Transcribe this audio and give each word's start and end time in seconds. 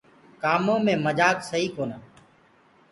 ڪآمو 0.41 0.75
مي 0.85 0.93
مجآڪ 1.05 1.37
سئي 1.49 1.65
ڪونآ۔ 1.75 1.97